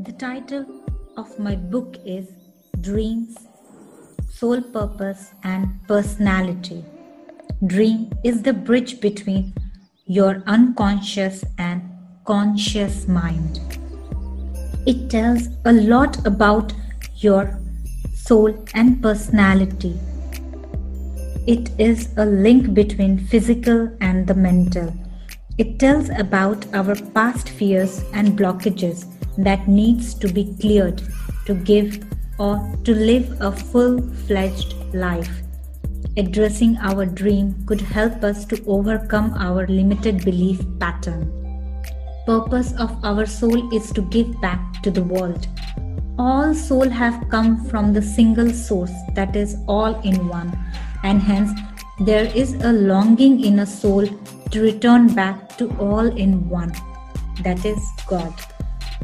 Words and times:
The 0.00 0.12
title 0.12 0.64
of 1.16 1.36
my 1.40 1.56
book 1.56 1.96
is 2.04 2.28
Dreams, 2.80 3.36
Soul 4.30 4.62
Purpose, 4.62 5.32
and 5.42 5.66
Personality. 5.88 6.84
Dream 7.66 8.12
is 8.22 8.42
the 8.42 8.52
bridge 8.52 9.00
between 9.00 9.54
your 10.06 10.44
unconscious 10.46 11.42
and 11.58 11.82
conscious 12.24 13.08
mind. 13.08 13.58
It 14.86 15.10
tells 15.10 15.48
a 15.64 15.72
lot 15.72 16.24
about 16.24 16.72
your 17.16 17.58
soul 18.14 18.54
and 18.74 19.02
personality. 19.02 19.98
It 21.48 21.70
is 21.76 22.16
a 22.16 22.24
link 22.24 22.72
between 22.72 23.18
physical 23.18 23.90
and 24.00 24.28
the 24.28 24.34
mental. 24.34 24.94
It 25.58 25.80
tells 25.80 26.08
about 26.10 26.72
our 26.72 26.94
past 27.14 27.48
fears 27.48 28.04
and 28.12 28.38
blockages 28.38 29.17
that 29.38 29.68
needs 29.68 30.14
to 30.14 30.28
be 30.28 30.54
cleared 30.60 31.02
to 31.46 31.54
give 31.54 32.04
or 32.38 32.56
to 32.84 32.94
live 32.94 33.40
a 33.40 33.50
full-fledged 33.50 34.74
life. 34.94 35.30
Addressing 36.16 36.76
our 36.78 37.06
dream 37.06 37.64
could 37.66 37.80
help 37.80 38.24
us 38.24 38.44
to 38.46 38.62
overcome 38.66 39.34
our 39.38 39.66
limited 39.66 40.24
belief 40.24 40.60
pattern. 40.80 41.32
Purpose 42.26 42.72
of 42.78 43.04
our 43.04 43.24
soul 43.24 43.72
is 43.72 43.90
to 43.92 44.02
give 44.02 44.40
back 44.40 44.82
to 44.82 44.90
the 44.90 45.02
world. 45.02 45.46
All 46.18 46.52
soul 46.54 46.88
have 46.88 47.28
come 47.30 47.64
from 47.66 47.92
the 47.92 48.02
single 48.02 48.52
source 48.52 48.92
that 49.14 49.36
is 49.36 49.56
all 49.68 50.00
in 50.00 50.28
one 50.28 50.58
and 51.04 51.22
hence 51.22 51.50
there 52.00 52.26
is 52.34 52.54
a 52.54 52.72
longing 52.72 53.44
in 53.44 53.60
a 53.60 53.66
soul 53.66 54.06
to 54.50 54.62
return 54.62 55.14
back 55.14 55.56
to 55.58 55.70
all 55.78 56.06
in 56.06 56.48
one, 56.48 56.72
that 57.42 57.64
is 57.64 57.78
God. 58.06 58.34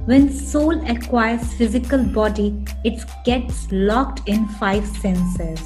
When 0.07 0.31
soul 0.31 0.87
acquires 0.87 1.55
physical 1.55 2.03
body, 2.05 2.63
it 2.85 3.03
gets 3.25 3.67
locked 3.73 4.29
in 4.29 4.47
five 4.61 4.87
senses. 4.87 5.59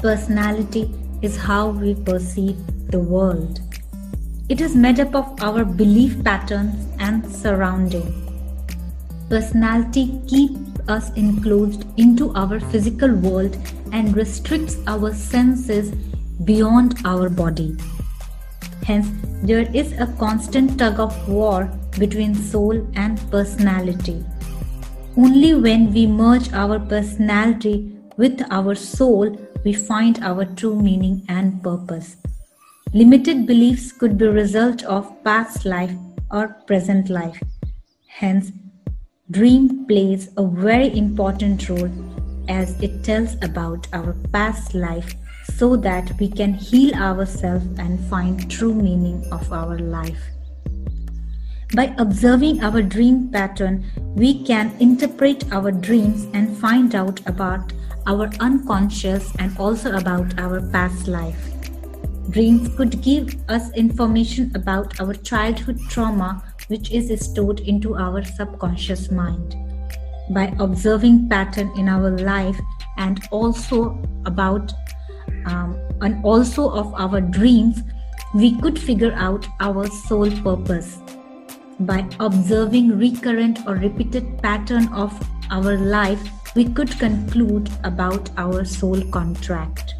Personality 0.00 0.92
is 1.22 1.36
how 1.36 1.68
we 1.68 1.94
perceive 1.94 2.58
the 2.90 2.98
world. 2.98 3.60
It 4.48 4.60
is 4.60 4.74
made 4.74 4.98
up 4.98 5.14
of 5.14 5.40
our 5.40 5.64
belief 5.64 6.24
patterns 6.24 6.88
and 6.98 7.24
surrounding. 7.24 8.10
Personality 9.30 10.20
keeps 10.26 10.58
us 10.88 11.12
enclosed 11.12 11.86
into 11.98 12.34
our 12.34 12.58
physical 12.58 13.14
world 13.14 13.56
and 13.92 14.16
restricts 14.16 14.76
our 14.88 15.14
senses 15.14 15.92
beyond 16.44 16.96
our 17.04 17.28
body. 17.28 17.76
Hence, 18.82 19.06
there 19.44 19.70
is 19.72 19.92
a 19.92 20.12
constant 20.18 20.80
tug 20.80 20.98
of 20.98 21.28
war 21.28 21.70
between 21.98 22.34
soul 22.34 22.86
and 22.94 23.18
personality. 23.30 24.24
Only 25.16 25.54
when 25.54 25.92
we 25.92 26.06
merge 26.06 26.52
our 26.52 26.78
personality 26.78 27.96
with 28.16 28.42
our 28.50 28.74
soul, 28.74 29.36
we 29.64 29.72
find 29.72 30.18
our 30.22 30.44
true 30.44 30.80
meaning 30.80 31.22
and 31.28 31.62
purpose. 31.62 32.16
Limited 32.94 33.46
beliefs 33.46 33.92
could 33.92 34.18
be 34.18 34.26
result 34.26 34.82
of 34.84 35.22
past 35.24 35.64
life 35.64 35.92
or 36.30 36.48
present 36.66 37.08
life. 37.08 37.42
Hence, 38.06 38.52
dream 39.30 39.86
plays 39.86 40.28
a 40.36 40.46
very 40.46 40.96
important 40.96 41.68
role 41.68 41.90
as 42.48 42.80
it 42.82 43.02
tells 43.04 43.34
about 43.42 43.86
our 43.92 44.14
past 44.32 44.74
life 44.74 45.14
so 45.44 45.76
that 45.76 46.18
we 46.18 46.28
can 46.28 46.54
heal 46.54 46.94
ourselves 46.94 47.66
and 47.78 47.98
find 48.08 48.50
true 48.50 48.74
meaning 48.74 49.24
of 49.32 49.52
our 49.52 49.78
life. 49.78 50.22
By 51.74 51.94
observing 51.96 52.62
our 52.62 52.82
dream 52.82 53.30
pattern, 53.30 53.86
we 54.14 54.44
can 54.44 54.76
interpret 54.78 55.50
our 55.50 55.72
dreams 55.72 56.26
and 56.34 56.54
find 56.58 56.94
out 56.94 57.26
about 57.26 57.72
our 58.06 58.28
unconscious 58.40 59.32
and 59.38 59.56
also 59.56 59.96
about 59.96 60.38
our 60.38 60.60
past 60.68 61.08
life. 61.08 61.48
Dreams 62.28 62.68
could 62.76 63.00
give 63.00 63.34
us 63.48 63.72
information 63.72 64.52
about 64.54 65.00
our 65.00 65.14
childhood 65.14 65.80
trauma, 65.88 66.44
which 66.68 66.90
is 66.90 67.08
stored 67.24 67.60
into 67.60 67.96
our 67.96 68.22
subconscious 68.22 69.10
mind. 69.10 69.56
By 70.28 70.54
observing 70.58 71.30
pattern 71.30 71.72
in 71.78 71.88
our 71.88 72.10
life 72.18 72.60
and 72.98 73.18
also 73.30 73.98
about 74.26 74.74
um, 75.46 75.78
and 76.02 76.22
also 76.22 76.68
of 76.68 76.92
our 76.94 77.22
dreams, 77.22 77.80
we 78.34 78.60
could 78.60 78.78
figure 78.78 79.12
out 79.14 79.46
our 79.60 79.86
soul 79.86 80.30
purpose. 80.42 81.01
By 81.80 82.06
observing 82.20 82.98
recurrent 82.98 83.66
or 83.66 83.74
repeated 83.74 84.42
pattern 84.42 84.88
of 84.92 85.12
our 85.50 85.76
life, 85.76 86.20
we 86.54 86.66
could 86.66 86.98
conclude 86.98 87.70
about 87.84 88.30
our 88.36 88.64
soul 88.64 89.00
contract. 89.10 89.94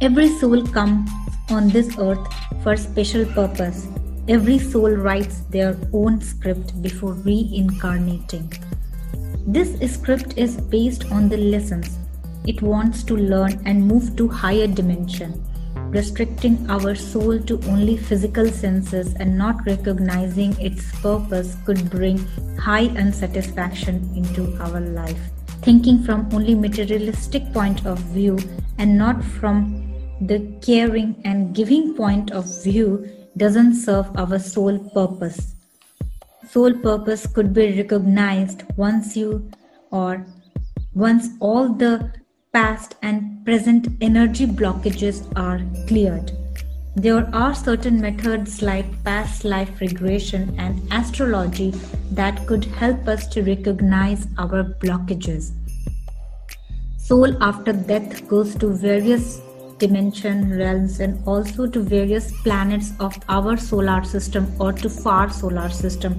Every 0.00 0.28
soul 0.38 0.66
comes 0.66 1.10
on 1.50 1.68
this 1.68 1.98
earth 1.98 2.26
for 2.62 2.76
special 2.76 3.26
purpose. 3.26 3.88
Every 4.28 4.58
soul 4.58 4.90
writes 4.90 5.40
their 5.50 5.76
own 5.92 6.20
script 6.20 6.80
before 6.82 7.12
reincarnating. 7.12 8.52
This 9.46 9.78
script 9.92 10.38
is 10.38 10.56
based 10.56 11.10
on 11.12 11.28
the 11.28 11.36
lessons 11.36 11.98
it 12.46 12.60
wants 12.60 13.02
to 13.04 13.16
learn 13.16 13.60
and 13.64 13.86
move 13.86 14.16
to 14.16 14.28
higher 14.28 14.66
dimension 14.66 15.42
restricting 15.94 16.68
our 16.68 16.94
soul 16.94 17.38
to 17.38 17.60
only 17.68 17.96
physical 17.96 18.48
senses 18.48 19.14
and 19.20 19.38
not 19.38 19.64
recognizing 19.64 20.52
its 20.60 20.90
purpose 21.00 21.56
could 21.64 21.88
bring 21.88 22.18
high 22.58 22.86
unsatisfaction 23.02 23.96
into 24.16 24.56
our 24.60 24.80
life. 24.80 25.20
Thinking 25.62 26.02
from 26.02 26.28
only 26.32 26.54
materialistic 26.54 27.50
point 27.52 27.86
of 27.86 27.98
view 28.18 28.38
and 28.78 28.98
not 28.98 29.24
from 29.24 29.84
the 30.20 30.40
caring 30.60 31.14
and 31.24 31.54
giving 31.54 31.94
point 31.94 32.32
of 32.32 32.44
view 32.64 33.08
doesn't 33.36 33.74
serve 33.74 34.06
our 34.16 34.38
soul 34.38 34.78
purpose. 34.90 35.54
Soul 36.48 36.74
purpose 36.74 37.26
could 37.26 37.54
be 37.54 37.80
recognized 37.80 38.64
once 38.76 39.16
you 39.16 39.50
or 39.90 40.26
once 40.92 41.28
all 41.40 41.72
the 41.72 42.12
past 42.52 42.96
and 43.02 43.33
present 43.44 43.88
energy 44.00 44.46
blockages 44.46 45.18
are 45.36 45.60
cleared. 45.86 46.32
There 46.96 47.28
are 47.34 47.54
certain 47.54 48.00
methods 48.00 48.62
like 48.62 48.86
past 49.04 49.44
life 49.44 49.80
regression 49.80 50.54
and 50.58 50.80
astrology 50.90 51.74
that 52.12 52.46
could 52.46 52.64
help 52.64 53.06
us 53.06 53.26
to 53.28 53.42
recognize 53.42 54.26
our 54.38 54.64
blockages. 54.84 55.52
Soul 56.96 57.42
after 57.42 57.74
death 57.74 58.26
goes 58.28 58.54
to 58.56 58.68
various 58.68 59.42
dimension 59.78 60.56
realms 60.56 61.00
and 61.00 61.22
also 61.28 61.66
to 61.66 61.80
various 61.80 62.32
planets 62.42 62.92
of 62.98 63.14
our 63.28 63.58
solar 63.58 64.02
system 64.04 64.50
or 64.58 64.72
to 64.72 64.88
far 64.88 65.28
solar 65.30 65.68
system 65.68 66.18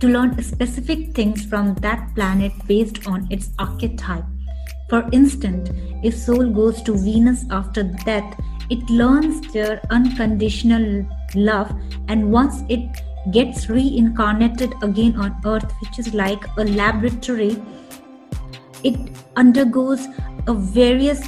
to 0.00 0.08
learn 0.08 0.42
specific 0.42 1.14
things 1.14 1.44
from 1.44 1.74
that 1.86 2.14
planet 2.14 2.52
based 2.66 3.06
on 3.06 3.28
its 3.30 3.50
archetype 3.58 4.24
for 4.88 5.08
instance, 5.12 5.70
if 6.02 6.14
soul 6.14 6.50
goes 6.50 6.82
to 6.82 6.94
Venus 6.94 7.44
after 7.50 7.82
death, 7.82 8.38
it 8.68 8.90
learns 8.90 9.52
their 9.52 9.80
unconditional 9.90 11.06
love, 11.34 11.72
and 12.08 12.30
once 12.30 12.62
it 12.68 13.02
gets 13.30 13.70
reincarnated 13.70 14.74
again 14.82 15.16
on 15.16 15.34
Earth, 15.46 15.72
which 15.80 15.98
is 15.98 16.12
like 16.12 16.44
a 16.58 16.64
laboratory, 16.64 17.56
it 18.84 18.96
undergoes 19.36 20.06
a 20.46 20.54
various 20.54 21.26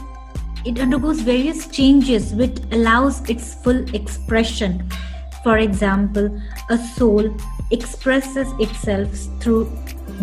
it 0.67 0.79
undergoes 0.81 1.21
various 1.21 1.67
changes 1.69 2.33
which 2.33 2.59
allows 2.73 3.29
its 3.29 3.55
full 3.63 3.83
expression. 3.95 4.91
For 5.43 5.59
example, 5.59 6.41
a 6.71 6.79
soul 6.79 7.37
expresses 7.71 8.49
itself 8.59 9.11
through 9.41 9.71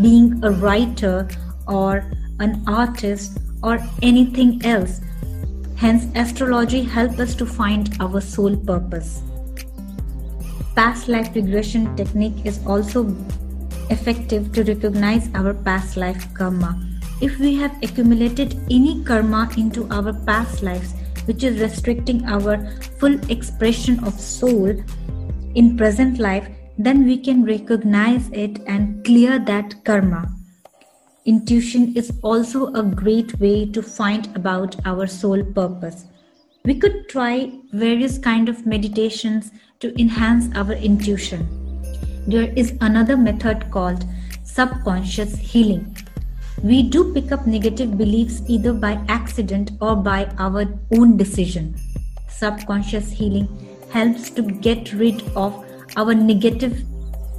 being 0.02 0.44
a 0.44 0.50
writer 0.50 1.28
or 1.68 2.12
an 2.42 2.64
artist, 2.68 3.40
or 3.64 3.80
anything 4.02 4.64
else. 4.66 5.02
Hence, 5.76 6.06
astrology 6.16 6.84
helps 6.84 7.20
us 7.20 7.36
to 7.36 7.46
find 7.46 7.96
our 8.00 8.22
soul 8.22 8.56
purpose. 8.56 9.22
Past 10.76 11.08
life 11.08 11.36
regression 11.36 11.96
technique 11.96 12.46
is 12.46 12.60
also 12.66 13.16
effective 13.90 14.52
to 14.54 14.64
recognize 14.64 15.30
our 15.36 15.54
past 15.54 15.98
life 15.98 16.34
karma. 16.34 16.80
If 17.22 17.38
we 17.40 17.56
have 17.56 17.76
accumulated 17.84 18.60
any 18.72 19.04
karma 19.04 19.50
into 19.58 19.88
our 19.92 20.14
past 20.14 20.64
lives, 20.64 20.94
which 21.26 21.44
is 21.44 21.60
restricting 21.62 22.26
our 22.26 22.58
full 23.00 23.20
expression 23.30 24.04
of 24.04 24.20
soul 24.20 24.76
in 25.56 25.78
present 25.78 26.20
life, 26.20 26.48
then 26.78 27.06
we 27.06 27.18
can 27.18 27.44
recognize 27.44 28.30
it 28.32 28.60
and 28.66 29.06
clear 29.06 29.38
that 29.40 29.84
karma. 29.84 30.28
Intuition 31.23 31.95
is 31.95 32.12
also 32.23 32.73
a 32.73 32.81
great 32.81 33.39
way 33.39 33.68
to 33.68 33.83
find 33.83 34.35
about 34.35 34.75
our 34.88 35.06
soul 35.06 35.44
purpose. 35.44 36.06
We 36.65 36.79
could 36.79 37.09
try 37.09 37.51
various 37.73 38.18
kind 38.18 38.50
of 38.50 38.65
meditations 38.65 39.51
to 39.81 39.94
enhance 40.01 40.50
our 40.57 40.73
intuition. 40.73 41.47
There 42.25 42.51
is 42.56 42.75
another 42.81 43.18
method 43.18 43.69
called 43.69 44.03
subconscious 44.44 45.38
healing. 45.38 45.95
We 46.63 46.81
do 46.89 47.13
pick 47.13 47.31
up 47.31 47.45
negative 47.45 48.00
beliefs 48.00 48.41
either 48.47 48.73
by 48.73 48.94
accident 49.07 49.73
or 49.79 49.95
by 49.95 50.25
our 50.39 50.65
own 50.97 51.18
decision. 51.18 51.75
Subconscious 52.29 53.12
healing 53.12 53.47
helps 53.91 54.31
to 54.31 54.41
get 54.41 54.91
rid 54.94 55.21
of 55.35 55.63
our 55.95 56.15
negative 56.15 56.83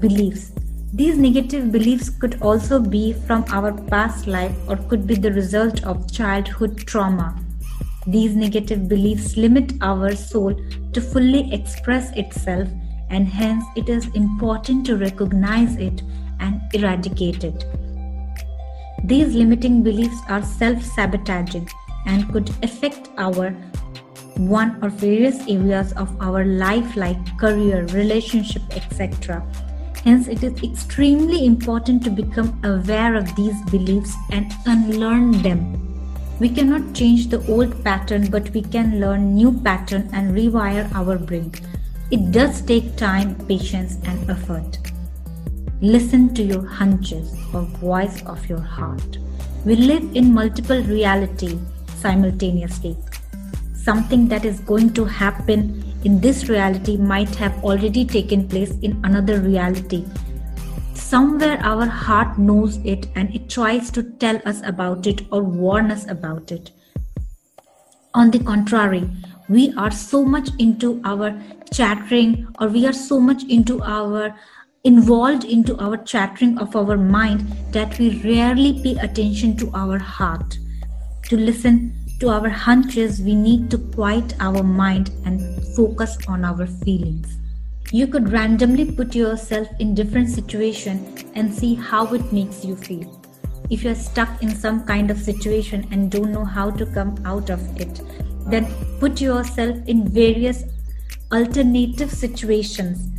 beliefs. 0.01 0.53
These 0.95 1.17
negative 1.17 1.73
beliefs 1.73 2.11
could 2.11 2.43
also 2.43 2.79
be 2.79 3.15
from 3.15 3.47
our 3.49 3.73
past 3.73 4.27
life 4.27 4.55
or 4.69 4.77
could 4.77 5.07
be 5.07 5.15
the 5.15 5.33
result 5.33 5.83
of 5.85 6.13
childhood 6.13 6.87
trauma. 6.87 7.43
These 8.07 8.37
negative 8.37 8.89
beliefs 8.89 9.39
limit 9.39 9.73
our 9.81 10.15
soul 10.15 10.55
to 10.93 11.01
fully 11.01 11.51
express 11.55 12.15
itself, 12.15 12.69
and 13.09 13.27
hence 13.27 13.65
it 13.75 13.89
is 13.89 14.07
important 14.15 14.85
to 14.87 14.99
recognize 14.99 15.77
it 15.77 16.03
and 16.41 16.61
eradicate 16.75 17.43
it. 17.43 17.65
These 19.05 19.35
limiting 19.35 19.83
beliefs 19.83 20.21
are 20.29 20.43
self 20.43 20.83
sabotaging 20.83 21.71
and 22.05 22.31
could 22.31 22.51
affect 22.63 23.09
our 23.17 23.53
one 24.37 24.79
or 24.83 24.91
various 24.91 25.41
areas 25.49 25.93
of 25.93 26.15
our 26.21 26.45
life 26.45 26.97
like 26.97 27.39
career, 27.39 27.87
relationship, 27.95 28.63
etc. 28.77 29.43
Hence, 30.05 30.27
it 30.27 30.43
is 30.43 30.63
extremely 30.63 31.47
important 31.47 32.03
to 32.05 32.11
become 32.11 32.59
aware 32.65 33.15
of 33.15 33.35
these 33.37 33.61
beliefs 33.71 34.15
and 34.31 34.53
unlearn 34.67 35.43
them. 35.43 35.79
We 36.41 36.49
cannot 36.49 36.93
change 36.93 37.29
the 37.29 37.47
old 37.47 37.85
pattern, 37.85 38.29
but 38.29 38.51
we 38.51 38.63
can 38.63 38.99
learn 38.99 39.35
new 39.35 39.53
pattern 39.53 40.11
and 40.13 40.35
rewire 40.35 40.93
our 40.93 41.17
brain. 41.17 41.53
It 42.11 42.33
does 42.33 42.63
take 42.63 42.97
time, 42.97 43.37
patience, 43.47 43.97
and 44.05 44.29
effort. 44.29 44.79
Listen 45.81 46.35
to 46.35 46.43
your 46.43 46.67
hunches 46.67 47.33
or 47.55 47.63
voice 47.63 48.23
of 48.25 48.49
your 48.49 48.61
heart. 48.61 49.19
We 49.65 49.77
live 49.77 50.17
in 50.17 50.35
multiple 50.35 50.83
reality 50.83 51.59
simultaneously. 51.97 52.97
Something 53.75 54.27
that 54.29 54.45
is 54.45 54.59
going 54.61 54.95
to 54.95 55.05
happen 55.05 55.92
in 56.05 56.21
this 56.21 56.49
reality 56.49 56.97
might 56.97 57.35
have 57.37 57.65
already 57.65 58.05
taken 58.05 58.49
place 58.49 58.73
in 58.83 59.01
another 59.05 59.41
reality. 59.41 60.05
Somewhere 60.95 61.59
our 61.63 61.87
heart 61.87 62.39
knows 62.39 62.79
it 62.85 63.07
and 63.15 63.35
it 63.35 63.49
tries 63.49 63.91
to 63.93 64.03
tell 64.03 64.41
us 64.45 64.63
about 64.65 65.07
it 65.07 65.23
or 65.31 65.43
warn 65.43 65.91
us 65.91 66.09
about 66.09 66.51
it. 66.51 66.71
On 68.15 68.31
the 68.31 68.39
contrary, 68.39 69.09
we 69.49 69.73
are 69.75 69.91
so 69.91 70.25
much 70.25 70.49
into 70.59 71.01
our 71.05 71.39
chattering 71.73 72.47
or 72.61 72.69
we 72.69 72.87
are 72.87 72.93
so 72.93 73.21
much 73.21 73.45
into 73.45 73.83
our 73.83 74.35
involved 74.85 75.45
into 75.45 75.79
our 75.79 75.97
chattering 75.97 76.59
of 76.59 76.75
our 76.75 76.97
mind 76.97 77.41
that 77.71 77.99
we 77.99 78.21
rarely 78.23 78.83
pay 78.83 78.97
attention 78.97 79.57
to 79.57 79.71
our 79.75 79.99
heart. 79.99 80.59
To 81.29 81.37
listen 81.37 81.95
to 82.23 82.29
our 82.29 82.49
hunches, 82.49 83.21
we 83.21 83.35
need 83.35 83.69
to 83.69 83.77
quiet 83.77 84.33
our 84.39 84.63
mind 84.63 85.11
and 85.25 85.41
focus 85.75 86.17
on 86.29 86.45
our 86.45 86.69
feelings. 86.69 87.37
You 87.91 88.07
could 88.07 88.31
randomly 88.31 88.93
put 88.93 89.13
yourself 89.13 89.67
in 89.81 89.93
different 89.97 90.29
situation 90.29 91.17
and 91.35 91.53
see 91.53 91.75
how 91.75 92.15
it 92.15 92.33
makes 92.33 92.65
you 92.65 92.77
feel. 92.77 93.21
If 93.71 93.83
you're 93.83 93.97
stuck 93.97 94.41
in 94.41 94.55
some 94.55 94.85
kind 94.85 95.11
of 95.11 95.19
situation 95.19 95.89
and 95.91 96.13
don't 96.13 96.31
know 96.31 96.45
how 96.45 96.71
to 96.71 96.87
come 96.87 97.21
out 97.25 97.51
of 97.51 97.61
it, 97.81 98.01
then 98.47 98.73
put 99.01 99.21
yourself 99.21 99.77
in 99.89 100.07
various 100.07 100.63
alternative 101.33 102.13
situations 102.13 103.11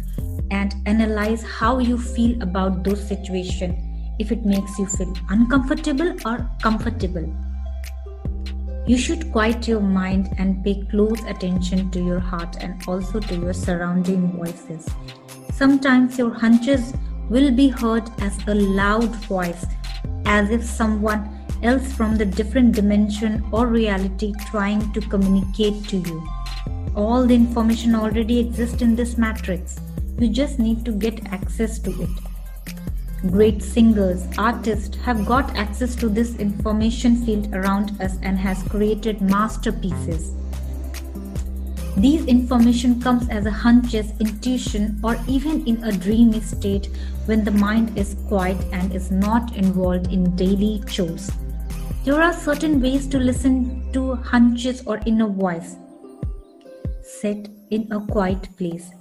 and 0.49 0.75
analyze 0.85 1.43
how 1.43 1.79
you 1.79 1.97
feel 1.97 2.41
about 2.41 2.85
those 2.85 3.05
situations 3.05 3.75
if 4.17 4.31
it 4.31 4.45
makes 4.45 4.79
you 4.79 4.85
feel 4.85 5.13
uncomfortable 5.29 6.15
or 6.25 6.49
comfortable 6.61 7.52
you 8.85 8.97
should 8.97 9.31
quiet 9.31 9.67
your 9.67 9.79
mind 9.79 10.33
and 10.37 10.61
pay 10.63 10.83
close 10.91 11.23
attention 11.23 11.89
to 11.91 12.03
your 12.03 12.19
heart 12.19 12.57
and 12.59 12.81
also 12.87 13.19
to 13.19 13.35
your 13.35 13.53
surrounding 13.53 14.31
voices. 14.33 14.89
Sometimes 15.53 16.17
your 16.17 16.33
hunches 16.33 16.93
will 17.29 17.51
be 17.51 17.69
heard 17.69 18.03
as 18.19 18.37
a 18.47 18.53
loud 18.53 19.15
voice 19.27 19.65
as 20.25 20.49
if 20.49 20.63
someone 20.63 21.45
else 21.63 21.93
from 21.93 22.17
the 22.17 22.25
different 22.25 22.75
dimension 22.75 23.41
or 23.53 23.67
reality 23.67 24.33
trying 24.51 24.91
to 24.91 24.99
communicate 24.99 25.87
to 25.87 25.97
you. 25.97 26.27
All 26.95 27.25
the 27.25 27.35
information 27.35 27.95
already 27.95 28.39
exists 28.39 28.81
in 28.81 28.95
this 28.95 29.17
matrix. 29.17 29.79
You 30.19 30.27
just 30.27 30.59
need 30.59 30.83
to 30.85 30.91
get 30.91 31.25
access 31.27 31.79
to 31.79 32.01
it. 32.01 32.32
Great 33.31 33.63
singers, 33.63 34.27
artists 34.37 34.97
have 34.97 35.25
got 35.25 35.55
access 35.55 35.95
to 35.95 36.09
this 36.09 36.35
information 36.35 37.15
field 37.25 37.53
around 37.53 37.99
us 38.01 38.17
and 38.21 38.37
has 38.37 38.61
created 38.63 39.21
masterpieces. 39.21 40.33
These 41.95 42.25
information 42.25 43.01
comes 43.01 43.29
as 43.29 43.45
a 43.45 43.51
hunches, 43.51 44.11
intuition, 44.19 44.99
or 45.03 45.17
even 45.27 45.65
in 45.65 45.83
a 45.83 45.91
dreamy 45.91 46.41
state 46.41 46.89
when 47.25 47.45
the 47.45 47.51
mind 47.51 47.97
is 47.97 48.15
quiet 48.27 48.57
and 48.73 48.93
is 48.93 49.09
not 49.09 49.55
involved 49.55 50.11
in 50.11 50.35
daily 50.35 50.83
chores. 50.87 51.31
There 52.03 52.21
are 52.21 52.33
certain 52.33 52.81
ways 52.81 53.07
to 53.07 53.19
listen 53.19 53.89
to 53.93 54.15
hunches 54.15 54.83
or 54.85 54.99
inner 55.05 55.29
voice. 55.29 55.77
Sit 57.01 57.47
in 57.69 57.89
a 57.91 58.01
quiet 58.05 58.49
place 58.57 58.91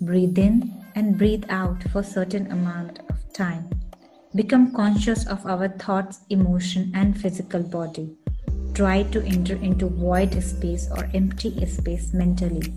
Breathe 0.00 0.38
in 0.38 0.84
and 0.94 1.18
breathe 1.18 1.44
out 1.48 1.82
for 1.90 2.04
certain 2.04 2.52
amount 2.52 3.00
time. 3.32 3.70
Become 4.34 4.74
conscious 4.74 5.26
of 5.26 5.46
our 5.46 5.68
thoughts, 5.68 6.20
emotion 6.28 6.92
and 6.94 7.18
physical 7.18 7.62
body. 7.62 8.14
Try 8.74 9.04
to 9.04 9.22
enter 9.22 9.56
into 9.56 9.88
void 9.88 10.40
space 10.42 10.88
or 10.90 11.08
empty 11.14 11.64
space 11.66 12.12
mentally. 12.12 12.74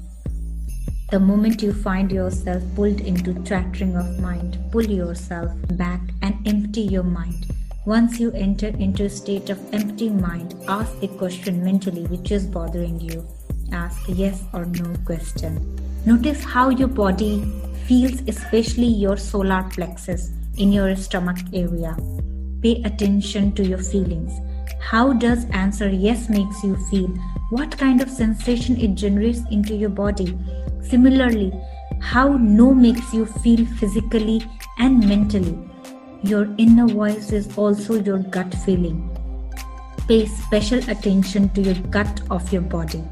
The 1.12 1.20
moment 1.20 1.62
you 1.62 1.74
find 1.74 2.10
yourself 2.10 2.64
pulled 2.74 3.02
into 3.02 3.44
chattering 3.44 3.98
of 3.98 4.18
mind, 4.20 4.58
pull 4.72 4.86
yourself 4.86 5.52
back 5.72 6.00
and 6.22 6.36
empty 6.48 6.82
your 6.82 7.04
mind. 7.04 7.48
Once 7.86 8.20
you 8.20 8.32
enter 8.32 8.68
into 8.68 9.06
a 9.06 9.10
state 9.10 9.50
of 9.50 9.60
empty 9.74 10.10
mind, 10.10 10.56
ask 10.70 11.04
a 11.04 11.08
question 11.10 11.64
mentally 11.64 12.06
which 12.06 12.32
is 12.32 12.46
bothering 12.46 13.00
you. 13.02 13.28
Ask 13.74 14.02
yes 14.08 14.42
or 14.54 14.66
no 14.66 14.96
question. 15.06 15.60
Notice 16.06 16.44
how 16.44 16.70
your 16.70 16.88
body 16.88 17.44
feels, 17.86 18.22
especially 18.28 18.88
your 18.88 19.18
solar 19.18 19.64
plexus 19.64 20.32
in 20.62 20.72
your 20.72 20.96
stomach 20.96 21.38
area. 21.54 21.98
Pay 22.62 22.82
attention 22.84 23.52
to 23.54 23.66
your 23.66 23.80
feelings. 23.80 24.40
How 24.80 25.14
does 25.14 25.46
answer 25.50 25.90
yes 25.90 26.30
makes 26.30 26.64
you 26.64 26.76
feel? 26.90 27.10
What 27.50 27.78
kind 27.78 28.02
of 28.02 28.10
sensation 28.10 28.80
it 28.80 28.96
generates 28.96 29.42
into 29.50 29.76
your 29.76 29.90
body? 29.90 30.38
Similarly, 30.84 31.52
how 32.00 32.38
no 32.38 32.74
makes 32.74 33.14
you 33.14 33.26
feel 33.26 33.66
physically 33.80 34.46
and 34.78 35.08
mentally. 35.08 35.58
Your 36.24 36.48
inner 36.58 36.88
voice 36.88 37.32
is 37.32 37.58
also 37.58 37.96
your 37.96 38.20
gut 38.20 38.54
feeling. 38.66 39.00
Pay 40.08 40.28
special 40.28 40.80
attention 40.90 41.50
to 41.50 41.62
your 41.62 41.80
gut 41.90 42.22
of 42.30 42.54
your 42.54 42.62
body. 42.62 43.04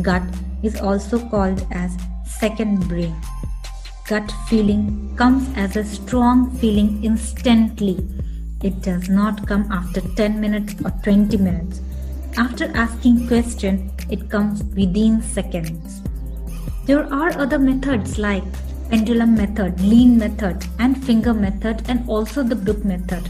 Gut 0.00 0.22
is 0.62 0.80
also 0.80 1.18
called 1.28 1.64
as 1.70 1.96
second 2.24 2.88
brain. 2.88 3.14
Gut 4.12 4.30
feeling 4.46 5.10
comes 5.16 5.48
as 5.56 5.74
a 5.74 5.82
strong 5.82 6.50
feeling 6.58 7.02
instantly. 7.02 7.96
It 8.62 8.82
does 8.82 9.08
not 9.08 9.46
come 9.46 9.64
after 9.72 10.02
10 10.02 10.38
minutes 10.38 10.74
or 10.84 10.90
20 11.02 11.38
minutes. 11.38 11.80
After 12.36 12.66
asking 12.76 13.26
question, 13.26 13.90
it 14.10 14.28
comes 14.28 14.64
within 14.64 15.22
seconds. 15.22 16.02
There 16.84 17.10
are 17.10 17.30
other 17.38 17.58
methods 17.58 18.18
like 18.18 18.44
pendulum 18.90 19.34
method, 19.34 19.80
lean 19.80 20.18
method, 20.18 20.62
and 20.78 21.02
finger 21.02 21.32
method, 21.32 21.82
and 21.88 22.06
also 22.06 22.42
the 22.42 22.54
book 22.54 22.84
method. 22.84 23.26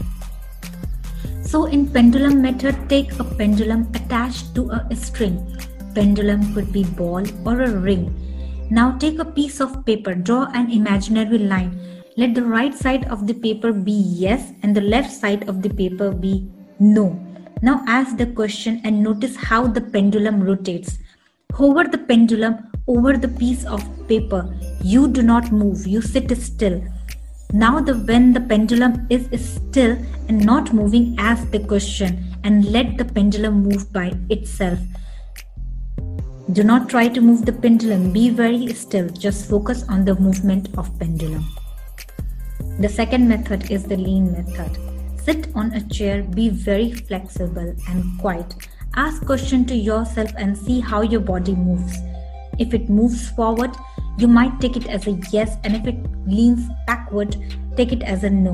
So 1.45 1.67
in 1.67 1.87
pendulum 1.87 2.41
method, 2.41 2.89
take 2.89 3.17
a 3.19 3.23
pendulum 3.23 3.89
attached 3.95 4.53
to 4.55 4.69
a 4.69 4.95
string. 4.97 5.39
Pendulum 5.95 6.53
could 6.53 6.73
be 6.73 6.83
ball 6.83 7.23
or 7.45 7.61
a 7.61 7.71
ring 7.71 8.22
now 8.73 8.97
take 8.97 9.19
a 9.19 9.25
piece 9.25 9.59
of 9.61 9.85
paper, 9.85 10.15
draw 10.15 10.45
an 10.55 10.71
imaginary 10.71 11.37
line. 11.37 11.79
Let 12.17 12.33
the 12.33 12.43
right 12.43 12.73
side 12.73 13.05
of 13.07 13.27
the 13.27 13.35
paper 13.35 13.71
be 13.71 13.91
yes 13.91 14.51
and 14.63 14.75
the 14.75 14.81
left 14.81 15.11
side 15.11 15.47
of 15.47 15.61
the 15.61 15.69
paper 15.69 16.11
be 16.11 16.49
no. 16.79 17.05
Now 17.61 17.83
ask 17.87 18.17
the 18.17 18.25
question 18.25 18.81
and 18.83 19.03
notice 19.03 19.35
how 19.35 19.67
the 19.67 19.81
pendulum 19.81 20.41
rotates. 20.41 20.97
Hover 21.53 21.83
the 21.83 21.99
pendulum 21.99 22.71
over 22.87 23.15
the 23.15 23.27
piece 23.27 23.63
of 23.63 23.83
paper. 24.07 24.41
You 24.81 25.07
do 25.07 25.21
not 25.21 25.51
move, 25.51 25.85
you 25.85 26.01
sit 26.01 26.35
still. 26.35 26.83
Now 27.51 27.79
the 27.79 27.93
when 27.93 28.33
the 28.33 28.41
pendulum 28.41 29.05
is 29.11 29.29
still 29.53 29.95
and 30.27 30.43
not 30.43 30.73
moving 30.73 31.15
ask 31.19 31.51
the 31.51 31.59
question 31.59 32.25
and 32.43 32.65
let 32.71 32.97
the 32.97 33.05
pendulum 33.05 33.61
move 33.61 33.93
by 33.93 34.13
itself. 34.31 34.79
Do 36.51 36.61
not 36.61 36.89
try 36.89 37.07
to 37.07 37.21
move 37.21 37.45
the 37.45 37.53
pendulum. 37.53 38.11
Be 38.11 38.29
very 38.29 38.67
still. 38.73 39.07
Just 39.07 39.49
focus 39.49 39.85
on 39.87 40.03
the 40.03 40.15
movement 40.15 40.67
of 40.77 40.99
pendulum. 40.99 41.45
The 42.79 42.89
second 42.89 43.29
method 43.29 43.71
is 43.71 43.85
the 43.85 43.95
lean 43.95 44.31
method. 44.33 44.77
Sit 45.23 45.47
on 45.55 45.71
a 45.71 45.87
chair, 45.87 46.21
be 46.21 46.49
very 46.49 46.91
flexible 46.91 47.73
and 47.87 48.19
quiet. 48.19 48.53
Ask 48.95 49.25
question 49.25 49.63
to 49.65 49.75
yourself 49.75 50.31
and 50.37 50.57
see 50.57 50.81
how 50.81 51.01
your 51.01 51.21
body 51.21 51.55
moves. 51.55 51.97
If 52.59 52.73
it 52.73 52.89
moves 52.89 53.29
forward, 53.29 53.71
you 54.17 54.27
might 54.27 54.59
take 54.59 54.75
it 54.75 54.87
as 54.87 55.07
a 55.07 55.11
yes, 55.31 55.55
and 55.63 55.75
if 55.75 55.87
it 55.87 55.97
leans 56.27 56.67
backward, 56.85 57.37
take 57.77 57.93
it 57.93 58.03
as 58.03 58.25
a 58.25 58.29
no. 58.29 58.53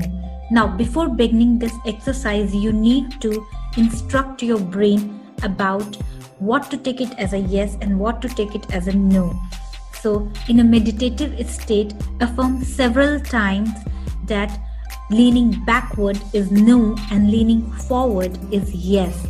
Now, 0.52 0.68
before 0.68 1.08
beginning 1.08 1.58
this 1.58 1.74
exercise, 1.86 2.54
you 2.54 2.72
need 2.72 3.20
to 3.20 3.44
instruct 3.76 4.42
your 4.44 4.60
brain 4.60 5.20
about 5.42 5.96
what 6.40 6.70
to 6.70 6.76
take 6.76 7.00
it 7.00 7.16
as 7.18 7.32
a 7.34 7.38
yes 7.38 7.76
and 7.80 7.98
what 8.00 8.20
to 8.22 8.28
take 8.28 8.54
it 8.54 8.72
as 8.72 8.88
a 8.88 8.92
no. 8.92 9.38
So, 10.00 10.30
in 10.48 10.60
a 10.60 10.64
meditative 10.64 11.48
state, 11.48 11.92
affirm 12.20 12.64
several 12.64 13.20
times 13.20 13.68
that 14.24 14.58
leaning 15.10 15.62
backward 15.66 16.18
is 16.32 16.50
no 16.50 16.96
and 17.10 17.30
leaning 17.30 17.70
forward 17.72 18.38
is 18.52 18.72
yes. 18.74 19.26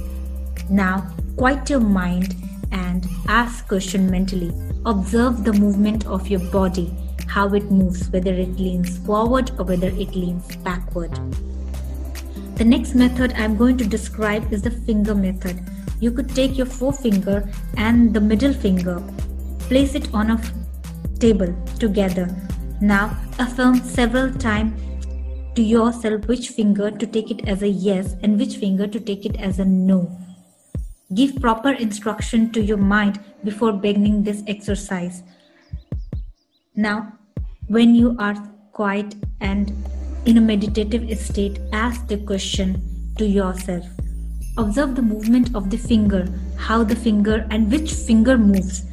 Now, 0.69 1.13
quiet 1.37 1.69
your 1.69 1.81
mind 1.81 2.37
and 2.71 3.05
ask 3.27 3.67
question 3.67 4.09
mentally. 4.09 4.53
Observe 4.87 5.43
the 5.43 5.53
movement 5.53 6.07
of 6.07 6.29
your 6.29 6.41
body, 6.51 6.95
how 7.27 7.49
it 7.55 7.71
moves, 7.71 8.09
whether 8.11 8.33
it 8.33 8.57
leans 8.61 8.99
forward 8.99 9.51
or 9.59 9.65
whether 9.65 9.89
it 9.89 10.15
leans 10.15 10.55
backward. 10.57 11.13
The 12.55 12.65
next 12.65 12.95
method 12.95 13.33
I'm 13.37 13.57
going 13.57 13.79
to 13.79 13.85
describe 13.85 14.53
is 14.53 14.63
the 14.63 14.71
finger 14.71 15.15
method. 15.15 15.61
You 16.01 16.11
could 16.11 16.35
take 16.35 16.57
your 16.57 16.67
forefinger 16.67 17.49
and 17.77 18.15
the 18.15 18.21
middle 18.21 18.55
finger, 18.55 19.03
place 19.61 19.95
it 19.95 20.13
on 20.15 20.31
a 20.31 20.41
table 21.19 21.55
together. 21.79 22.35
Now 22.81 23.17
affirm 23.39 23.81
several 23.81 24.33
times 24.33 24.81
to 25.55 25.63
yourself 25.63 26.27
which 26.27 26.49
finger 26.49 26.91
to 26.91 27.07
take 27.07 27.31
it 27.31 27.47
as 27.47 27.63
a 27.63 27.69
yes 27.69 28.17
and 28.23 28.39
which 28.39 28.57
finger 28.57 28.87
to 28.87 28.99
take 28.99 29.27
it 29.27 29.37
as 29.37 29.59
a 29.59 29.65
no. 29.65 30.11
Give 31.15 31.37
proper 31.41 31.73
instruction 31.73 32.51
to 32.53 32.63
your 32.63 32.79
mind 32.79 33.21
before 33.45 33.73
beginning 33.73 34.23
this 34.23 34.43
exercise. 34.47 35.23
Now, 36.75 37.19
when 37.67 37.95
you 37.95 38.17
are 38.19 38.37
quiet 38.73 39.17
and 39.41 39.73
in 40.25 40.39
a 40.39 40.41
meditative 40.41 41.19
state, 41.19 41.59
ask 41.73 42.07
the 42.07 42.17
question 42.19 42.81
to 43.19 43.27
yourself. 43.27 43.85
Observe 44.61 44.95
the 44.95 45.01
movement 45.01 45.55
of 45.55 45.71
the 45.71 45.79
finger, 45.79 46.29
how 46.59 46.85
the 46.85 46.95
finger 46.95 47.47
and 47.51 47.73
which 47.73 47.95
finger 47.95 48.37
moves. 48.37 48.85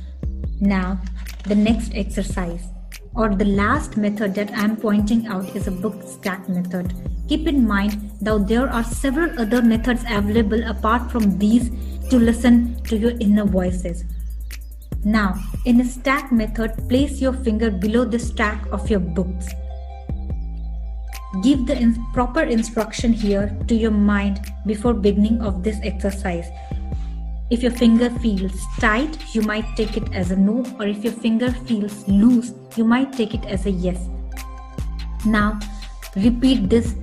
Now, 0.62 1.01
the 1.43 1.55
next 1.55 1.91
exercise 1.93 2.69
or 3.13 3.36
the 3.36 3.43
last 3.43 3.97
method 3.97 4.33
that 4.36 4.50
I'm 4.55 4.77
pointing 4.77 5.27
out 5.27 5.53
is 5.57 5.67
a 5.67 5.71
book 5.71 6.01
stack 6.03 6.47
method. 6.47 6.93
Keep 7.27 7.50
in 7.50 7.67
mind 7.67 8.12
that 8.21 8.47
there 8.47 8.69
are 8.69 8.83
several 8.86 9.38
other 9.41 9.62
methods 9.62 10.05
available 10.07 10.63
apart 10.63 11.12
from 11.12 11.38
these 11.38 11.69
to 12.12 12.17
listen 12.17 12.81
to 12.83 12.95
your 12.95 13.12
inner 13.19 13.43
voices. 13.43 14.05
Now, 15.03 15.36
in 15.65 15.81
a 15.81 15.86
stack 15.86 16.31
method, 16.31 16.88
place 16.88 17.19
your 17.19 17.33
finger 17.33 17.69
below 17.69 18.05
the 18.05 18.19
stack 18.19 18.65
of 18.71 18.89
your 18.89 19.01
books. 19.01 19.47
Give 21.44 21.65
the 21.65 21.77
in- 21.77 22.06
proper 22.13 22.41
instruction 22.41 23.13
here 23.13 23.56
to 23.67 23.75
your 23.75 23.91
mind 23.91 24.39
before 24.65 24.94
beginning 24.94 25.41
of 25.41 25.63
this 25.63 25.77
exercise. 25.84 26.48
If 27.50 27.63
your 27.63 27.72
finger 27.72 28.10
feels 28.10 28.60
tight, 28.79 29.17
you 29.34 29.41
might 29.41 29.65
take 29.75 29.96
it 29.96 30.13
as 30.13 30.32
a 30.32 30.36
no, 30.36 30.65
or 30.79 30.88
if 30.88 31.03
your 31.03 31.13
finger 31.13 31.51
feels 31.51 32.08
loose, 32.08 32.53
you 32.75 32.84
might 32.84 33.13
take 33.13 33.34
it 33.34 33.46
as 33.46 33.65
a 33.65 33.72
yes. 33.72 34.10
Now, 35.25 35.60
repeat 36.15 36.70
this 36.70 36.96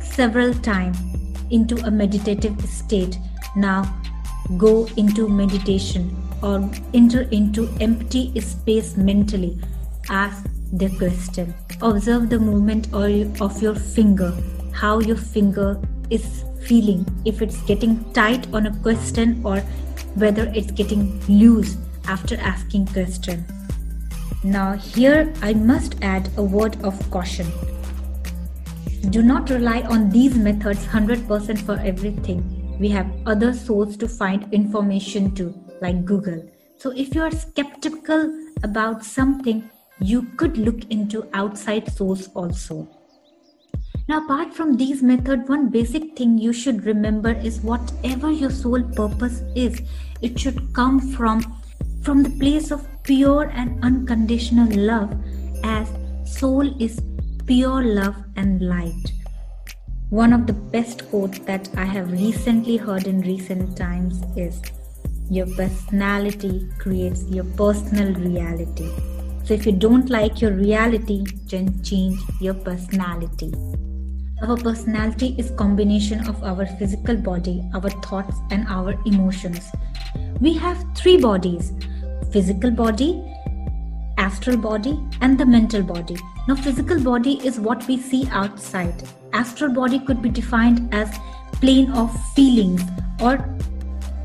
several 0.00 0.54
times 0.54 0.98
into 1.50 1.76
a 1.84 1.90
meditative 1.90 2.60
state. 2.62 3.18
Now, 3.56 4.00
go 4.56 4.86
into 4.96 5.28
meditation 5.28 6.16
or 6.42 6.70
enter 6.94 7.22
into 7.30 7.68
empty 7.80 8.38
space 8.40 8.96
mentally. 8.96 9.58
Ask 10.08 10.46
the 10.72 10.88
question. 10.98 11.54
Observe 11.82 12.30
the 12.30 12.38
movement 12.38 12.92
of 12.92 13.62
your 13.62 13.74
finger, 13.74 14.32
how 14.72 15.00
your 15.00 15.16
finger 15.16 15.80
is 16.10 16.44
feeling, 16.62 17.06
if 17.24 17.42
it's 17.42 17.60
getting 17.62 18.04
tight 18.12 18.46
on 18.52 18.66
a 18.66 18.76
question 18.78 19.40
or 19.44 19.60
whether 20.14 20.50
it's 20.54 20.70
getting 20.70 21.20
loose 21.28 21.76
after 22.06 22.36
asking 22.36 22.86
question. 22.86 23.44
Now 24.42 24.72
here 24.74 25.32
I 25.42 25.54
must 25.54 25.96
add 26.02 26.30
a 26.36 26.42
word 26.42 26.82
of 26.84 27.10
caution. 27.10 27.46
Do 29.10 29.22
not 29.22 29.50
rely 29.50 29.82
on 29.82 30.10
these 30.10 30.36
methods 30.36 30.86
100% 30.86 31.58
for 31.58 31.78
everything 31.80 32.60
we 32.80 32.88
have 32.88 33.12
other 33.26 33.52
sources 33.52 33.96
to 33.98 34.08
find 34.08 34.52
information 34.54 35.34
to 35.34 35.52
like 35.82 36.04
google 36.04 36.40
so 36.78 36.90
if 37.02 37.14
you 37.14 37.22
are 37.22 37.30
skeptical 37.30 38.22
about 38.62 39.04
something 39.04 39.58
you 40.00 40.22
could 40.36 40.56
look 40.56 40.84
into 40.90 41.28
outside 41.34 41.90
source 41.92 42.28
also 42.34 42.88
now 44.08 44.24
apart 44.24 44.54
from 44.54 44.76
these 44.76 45.02
methods 45.02 45.48
one 45.48 45.68
basic 45.68 46.16
thing 46.16 46.36
you 46.38 46.52
should 46.52 46.84
remember 46.84 47.32
is 47.50 47.60
whatever 47.60 48.30
your 48.30 48.50
soul 48.50 48.82
purpose 49.00 49.42
is 49.54 49.82
it 50.22 50.38
should 50.38 50.60
come 50.72 51.00
from 51.00 51.40
from 52.02 52.22
the 52.22 52.34
place 52.42 52.70
of 52.70 52.86
pure 53.02 53.50
and 53.54 53.84
unconditional 53.84 54.70
love 54.92 55.14
as 55.62 55.88
soul 56.24 56.74
is 56.82 57.00
pure 57.46 57.82
love 57.82 58.16
and 58.36 58.62
light 58.62 59.12
one 60.10 60.32
of 60.32 60.48
the 60.48 60.52
best 60.52 61.08
quotes 61.08 61.38
that 61.40 61.68
I 61.76 61.84
have 61.84 62.10
recently 62.10 62.76
heard 62.76 63.06
in 63.06 63.20
recent 63.20 63.76
times 63.76 64.20
is 64.36 64.60
Your 65.30 65.46
personality 65.54 66.68
creates 66.78 67.22
your 67.30 67.44
personal 67.44 68.12
reality. 68.14 68.90
So 69.50 69.54
if 69.54 69.66
you 69.66 69.72
don't 69.72 70.08
like 70.10 70.40
your 70.40 70.52
reality, 70.52 71.24
then 71.46 71.82
change 71.82 72.20
your 72.40 72.54
personality. 72.54 73.52
Our 74.44 74.56
personality 74.56 75.34
is 75.38 75.50
combination 75.58 76.28
of 76.28 76.40
our 76.44 76.66
physical 76.66 77.16
body, 77.16 77.64
our 77.74 77.90
thoughts 77.90 78.36
and 78.52 78.68
our 78.68 78.94
emotions. 79.06 79.68
We 80.40 80.54
have 80.58 80.86
three 80.94 81.16
bodies: 81.16 81.72
physical 82.30 82.70
body, 82.70 83.10
astral 84.18 84.56
body 84.56 84.96
and 85.20 85.36
the 85.36 85.46
mental 85.46 85.82
body. 85.82 86.16
Now 86.46 86.54
physical 86.54 87.02
body 87.10 87.36
is 87.52 87.58
what 87.58 87.84
we 87.88 87.98
see 87.98 88.24
outside 88.30 89.02
astral 89.32 89.74
body 89.82 89.98
could 89.98 90.22
be 90.22 90.28
defined 90.28 90.94
as 90.94 91.22
plane 91.54 91.90
of 91.90 92.20
feelings 92.34 92.90
or 93.20 93.38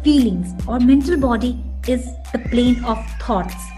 feelings 0.03 0.53
or 0.67 0.79
mental 0.79 1.23
body 1.29 1.55
is 1.87 2.11
the 2.31 2.47
plane 2.51 2.85
of 2.93 3.07
thoughts 3.29 3.71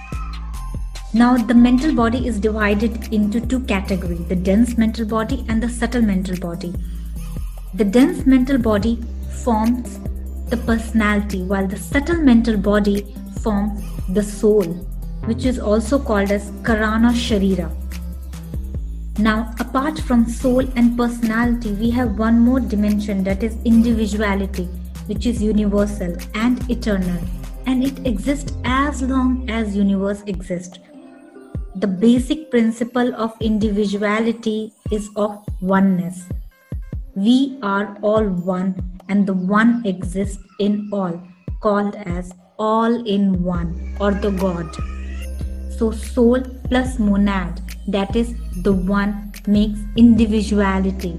now 1.13 1.37
the 1.37 1.53
mental 1.53 1.93
body 1.95 2.27
is 2.27 2.39
divided 2.39 3.13
into 3.13 3.39
two 3.39 3.61
categories 3.61 4.25
the 4.27 4.35
dense 4.35 4.77
mental 4.77 5.05
body 5.05 5.45
and 5.47 5.63
the 5.63 5.69
subtle 5.69 6.01
mental 6.01 6.37
body. 6.37 6.73
The 7.73 7.85
dense 7.85 8.25
mental 8.25 8.57
body 8.57 8.99
forms 9.43 9.99
the 10.49 10.57
personality 10.57 11.43
while 11.43 11.67
the 11.67 11.77
subtle 11.77 12.17
mental 12.17 12.57
body 12.57 13.15
forms 13.41 13.81
the 14.09 14.23
soul 14.23 14.63
which 15.27 15.45
is 15.45 15.59
also 15.59 15.99
called 15.99 16.31
as 16.31 16.51
karana 16.67 17.11
sharira. 17.11 17.69
Now, 19.19 19.53
apart 19.59 19.99
from 19.99 20.27
soul 20.29 20.67
and 20.75 20.97
personality, 20.97 21.71
we 21.71 21.89
have 21.91 22.17
one 22.19 22.39
more 22.39 22.59
dimension 22.59 23.23
that 23.23 23.43
is 23.43 23.57
individuality, 23.65 24.65
which 25.07 25.25
is 25.25 25.41
universal 25.41 26.15
and 26.33 26.69
eternal, 26.69 27.19
and 27.65 27.83
it 27.83 28.05
exists 28.05 28.53
as 28.63 29.01
long 29.01 29.49
as 29.49 29.75
universe 29.75 30.21
exists. 30.27 30.79
The 31.79 31.87
basic 31.87 32.49
principle 32.51 33.13
of 33.15 33.33
individuality 33.39 34.73
is 34.91 35.09
of 35.15 35.45
oneness. 35.61 36.25
We 37.15 37.59
are 37.61 37.97
all 38.01 38.25
one, 38.25 38.75
and 39.09 39.25
the 39.25 39.33
one 39.33 39.83
exists 39.85 40.43
in 40.59 40.89
all, 40.91 41.21
called 41.61 41.95
as 41.95 42.33
all 42.57 43.05
in 43.05 43.43
one 43.43 43.95
or 43.99 44.11
the 44.11 44.31
God. 44.31 44.75
So, 45.77 45.91
soul 45.91 46.41
plus 46.69 46.99
monad 46.99 47.61
that 47.87 48.15
is 48.15 48.33
the 48.63 48.73
one 48.73 49.31
makes 49.47 49.79
individuality 49.95 51.17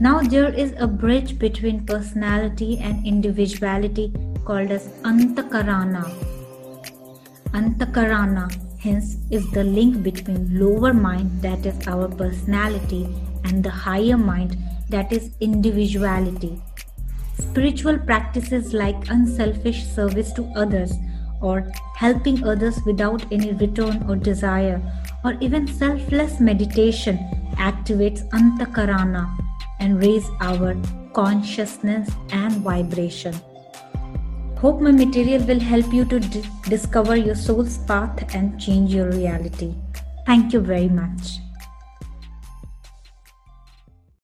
now 0.00 0.20
there 0.20 0.52
is 0.52 0.74
a 0.78 0.88
bridge 0.88 1.38
between 1.38 1.86
personality 1.86 2.78
and 2.78 3.06
individuality 3.06 4.12
called 4.44 4.72
as 4.72 4.88
antakarana 5.10 6.02
antakarana 7.52 8.44
hence 8.84 9.16
is 9.30 9.50
the 9.52 9.64
link 9.64 10.02
between 10.02 10.42
lower 10.60 10.92
mind 10.92 11.42
that 11.42 11.66
is 11.72 11.88
our 11.88 12.08
personality 12.22 13.02
and 13.44 13.64
the 13.64 13.76
higher 13.86 14.18
mind 14.18 14.56
that 14.90 15.12
is 15.12 15.30
individuality 15.40 16.52
spiritual 17.38 17.98
practices 17.98 18.72
like 18.72 19.08
unselfish 19.10 19.84
service 19.86 20.32
to 20.32 20.44
others 20.54 20.92
or 21.40 21.70
helping 21.96 22.42
others 22.44 22.78
without 22.86 23.24
any 23.32 23.52
return 23.54 24.04
or 24.08 24.16
desire 24.16 24.80
or 25.24 25.34
even 25.40 25.66
selfless 25.66 26.38
meditation 26.40 27.18
activates 27.56 28.28
Antakarana 28.30 29.24
and 29.80 29.98
raise 30.00 30.28
our 30.40 30.76
consciousness 31.12 32.10
and 32.30 32.52
vibration. 32.58 33.34
Hope 34.64 34.80
my 34.80 34.92
material 34.92 35.44
will 35.44 35.60
help 35.60 35.92
you 35.92 36.06
to 36.06 36.18
d- 36.18 36.42
discover 36.70 37.16
your 37.16 37.34
soul's 37.34 37.76
path 37.76 38.34
and 38.34 38.58
change 38.58 38.94
your 38.94 39.10
reality. 39.10 39.74
Thank 40.24 40.54
you 40.54 40.60
very 40.60 40.88
much. 40.88 41.43